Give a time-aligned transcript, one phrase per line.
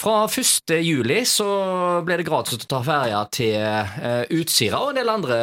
[0.00, 0.80] Fra 1.
[0.80, 1.46] juli så
[2.06, 5.36] ble det gratis å ta ferja til uh, Utsira og en del andre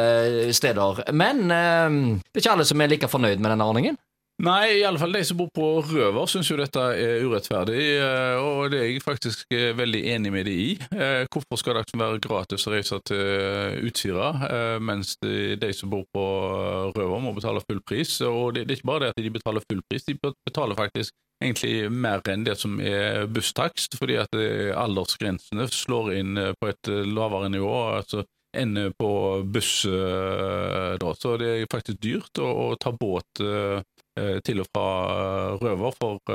[0.56, 1.04] steder.
[1.14, 3.98] Men uh, det er ikke alle som er like fornøyd med denne ordningen?
[4.42, 8.36] Nei, i alle fall de som bor på Røver syns jo dette er urettferdig, eh,
[8.38, 10.68] og det er jeg faktisk veldig enig med de i.
[11.26, 14.28] Hvorfor skal det være gratis å reise til Utsira,
[14.78, 16.28] mens de som bor på
[16.94, 18.14] Røver må betale full pris?
[18.30, 21.90] Og det er ikke bare det at de betaler full pris, de betaler faktisk egentlig
[21.92, 26.90] mer enn det som er busstakst, fordi at eh, aldersgrensene slår inn eh, på et
[26.90, 28.24] eh, lavere nivå altså
[28.56, 29.10] ender på
[29.44, 29.84] buss.
[29.84, 31.10] Da.
[31.14, 33.42] Så det er faktisk dyrt å, å ta båt
[34.48, 34.86] til og fra
[35.60, 36.32] Røver for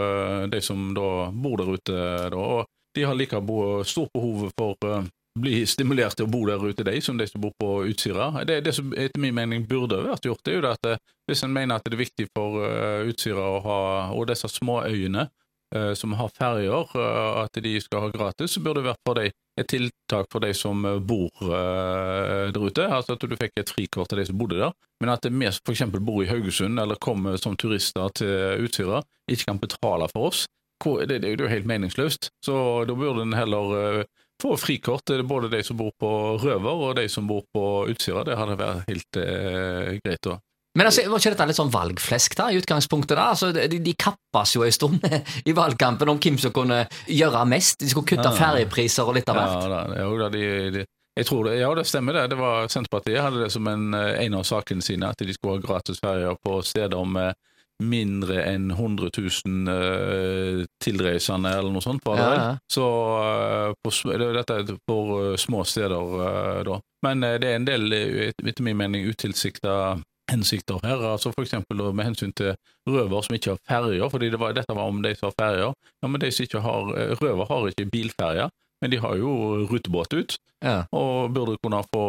[0.54, 1.98] de som da bor der ute.
[2.30, 2.38] Da.
[2.38, 3.42] Og de har like
[3.90, 7.54] stort behov for bli stimulert til å bo der ute, de, som de som bor
[7.60, 8.30] på Utsira.
[8.46, 11.46] Det, det som etter min mening burde vært gjort, det er jo at eh, hvis
[11.46, 13.80] en mener at det er viktig for uh, Utsira å ha,
[14.14, 18.84] og disse småøyene uh, som har ferjer, uh, at de skal ha gratis, så burde
[18.84, 22.88] det vært for de, et tiltak for de som bor der ute.
[22.88, 24.74] Altså at du fikk et frikort til de som bodde der.
[25.02, 25.84] Men at vi f.eks.
[25.94, 30.48] bor i Haugesund eller kommer som turister til Utsira, ikke kan betale for oss.
[30.84, 32.32] Det, det er jo helt meningsløst.
[32.44, 32.56] Så
[32.90, 34.04] da burde en heller
[34.44, 36.10] få frikort til både de som bor på
[36.42, 38.26] Røver og de som bor på Utsira.
[38.28, 40.26] Det hadde vært helt eh, greit.
[40.26, 40.40] også.
[40.74, 43.14] Men altså, Var ikke dette litt sånn valgflesk da, i utgangspunktet?
[43.14, 43.28] da?
[43.36, 45.06] Altså, de, de kappes jo en stund
[45.50, 47.84] i valgkampen om hvem som kunne gjøre mest.
[47.84, 49.56] De skulle kutte ja, ferjepriser og litt av hvert.
[49.70, 52.28] Ja, da, ja, de, de, jeg tror det, ja, det stemmer det.
[52.34, 55.60] det var Senterpartiet hadde det som en, eh, en av sakene sine, at de skulle
[55.60, 57.38] ha gratis ferjer på steder med
[57.84, 62.06] mindre enn 100 000 uh, tilreisende, eller noe sånt.
[62.06, 62.48] var det ja.
[62.72, 63.94] Så uh, på,
[64.38, 66.80] dette er for uh, små steder, da.
[67.04, 67.94] Men det er en del,
[68.32, 69.98] etter min mening, utilsikta
[70.32, 71.02] hensikter her.
[71.12, 72.56] altså for eksempel Med hensyn til
[72.88, 75.74] røver som ikke har ferjer, fordi det var, dette var om de som har ferjer.
[76.02, 78.50] Ja, men de som ikke har, Røver har ikke bilferjer,
[78.84, 80.82] men de har jo rutebåt ut, ja.
[80.92, 82.02] og burde kunne få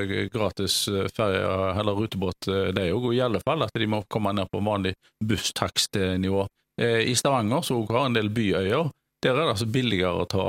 [0.00, 1.42] eh, gratis eh, ferje
[1.80, 3.10] eller rutebåt, eh, de òg.
[3.12, 6.46] I alle fall at de må komme ned på vanlig busstakstnivå.
[6.80, 8.88] I Stavanger, som har en del byøyer,
[9.20, 10.46] der er det altså billigere å ta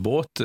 [0.00, 0.40] båt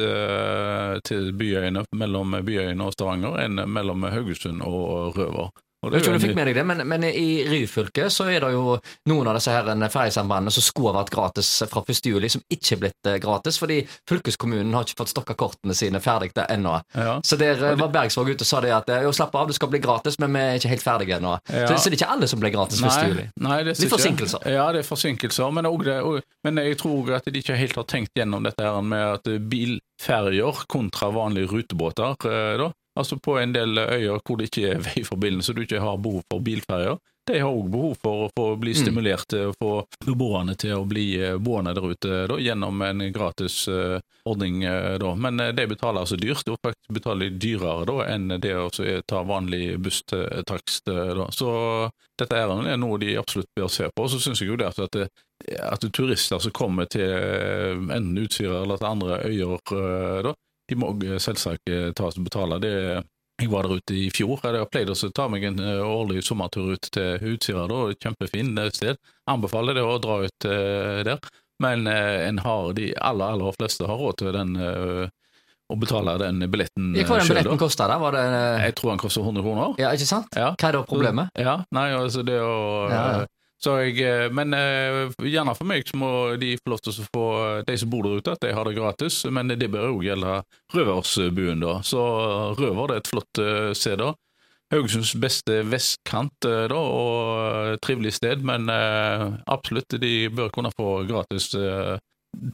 [1.08, 5.56] til byøyene, mellom byøyene og Stavanger enn mellom Haugesund og Røver.
[5.86, 8.44] Jeg vet ikke om du fikk med deg det, men, men i Ryfylke så er
[8.46, 8.78] det jo
[9.10, 12.10] noen av disse her ferjesambandene som skulle ha vært gratis fra 1.
[12.10, 16.02] juli, som ikke er blitt eh, gratis, fordi fylkeskommunen har ikke fått stokka kortene sine
[16.04, 16.78] ferdig ennå.
[16.96, 17.18] Ja.
[17.26, 19.58] Så der eh, var Bergsvåg ute og sa det at eh, jo, slapp av, det
[19.58, 21.36] skal bli gratis, men vi er ikke helt ferdige ennå.
[21.50, 21.68] Ja.
[21.70, 23.12] Så, så, det er ikke alle som blir gratis 1.
[23.12, 23.28] juli.
[23.46, 24.48] Nei, det er Litt forsinkelser.
[24.56, 26.00] Ja, det er forsinkelser, men, det,
[26.48, 30.66] men jeg tror at de ikke helt har tenkt gjennom dette her med at bilferjer
[30.72, 32.18] kontra vanlige rutebåter.
[32.62, 36.24] da, Altså På en del øyer hvor det ikke er veiforbindelse, du ikke har behov
[36.32, 36.98] for bilferjer.
[37.28, 38.78] De har òg behov for å få bli mm.
[38.78, 39.72] stimulert til å få
[40.06, 43.98] beboerne til å bli eh, boende der ute da, gjennom en gratis uh,
[44.30, 44.62] ordning.
[44.62, 45.16] Uh, da.
[45.18, 48.70] Men uh, de betaler altså dyrt, og faktisk betaler de dyrere da, enn det å
[49.10, 50.94] ta vanlig busstakst.
[51.34, 51.50] Så
[52.20, 54.06] dette er noe de absolutt bør se på.
[54.12, 55.26] Så syns jeg jo det at, at,
[55.66, 59.66] at, turister som kommer til enten Utsira eller til andre øyer,
[60.30, 60.38] da,
[60.70, 62.58] de må selvsagt tas ta og betale.
[62.64, 62.74] Det,
[63.42, 64.40] jeg var der ute i fjor.
[64.44, 67.66] Jeg har pleid å ta meg en eh, årlig sommertur ut til Utsira.
[68.00, 69.02] Kjempefint sted.
[69.32, 71.20] Anbefaler det å dra ut uh, der.
[71.60, 75.04] Men uh, en har, de aller, aller fleste har råd til den uh,
[75.68, 77.10] å betale den billetten sjøl.
[77.10, 78.00] Hva den billetten kosta da?
[78.00, 78.26] Var det,
[78.70, 79.76] jeg tror den koster 100 kroner.
[79.82, 80.38] Ja, ikke sant?
[80.38, 80.54] Ja.
[80.56, 81.36] Hva er da problemet?
[81.42, 82.54] Ja, nei, altså det å
[82.92, 83.26] ja, ja.
[83.66, 86.10] Jeg, eh, men eh, gjerne for meg så må
[86.42, 87.28] de få lov til å få
[87.68, 89.24] de som bor der ute, at de har det gratis.
[89.32, 90.40] Men det bør òg gjelde
[90.76, 91.80] Røversbuen, da.
[91.86, 92.04] Så
[92.60, 93.44] Røver det er et flott
[93.78, 94.14] sted, da.
[94.74, 98.44] Haugesunds beste vestkant, da, og trivelig sted.
[98.46, 101.52] Men absolutt, de bør kunne få gratis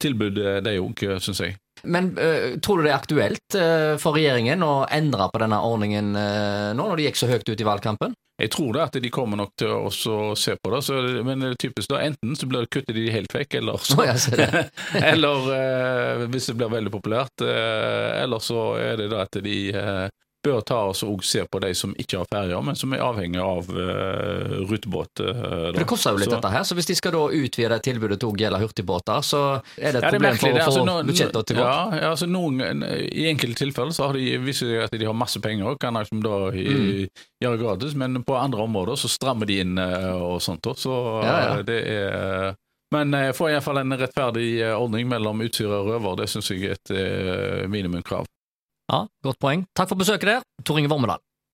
[0.02, 1.58] tilbud, de òg, syns jeg.
[1.84, 6.14] Men uh, tror du det er aktuelt uh, for regjeringen å endre på denne ordningen
[6.14, 8.14] uh, nå, når de gikk så høyt ut i valgkampen?
[8.42, 10.98] Jeg tror det at de kommer nok til å se på det, så,
[11.28, 14.02] men det er typisk da, enten så blir det kuttet de helt vekk, eller så,
[15.14, 19.58] Eller eh, hvis det blir veldig populært, eller så er det da at de
[20.44, 23.42] bør ta oss og se på de som ikke har ferjer, men som er avhengig
[23.42, 25.22] av uh, rutebåt.
[25.22, 26.38] Uh, det koster jo litt så.
[26.38, 29.44] dette her, så hvis de skal da utvide tilbudet til å gjelde hurtigbåter, så
[29.78, 31.96] er det et ja, problem det for å få altså, budsjettet til å gå opp?
[31.98, 35.70] Ja, altså noen, I enkelte tilfeller så har de vist at de har masse penger,
[35.70, 37.22] og kan liksom da mm.
[37.46, 40.66] gjøre gratis, men på andre områder så strammer de inn uh, og sånt.
[40.78, 41.56] Så ja, ja.
[41.66, 42.60] det er
[42.92, 46.74] men jeg får iallfall en rettferdig ordning mellom Utsira og Røver, det syns jeg er
[46.76, 46.92] et
[47.72, 48.28] minimumkrav.
[48.92, 49.64] Ja, Godt poeng.
[49.76, 51.22] Takk for besøket der, Tor Inge Vormedal.